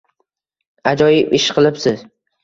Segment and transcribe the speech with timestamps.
[0.91, 2.01] Ajoyib ish qilibsiz.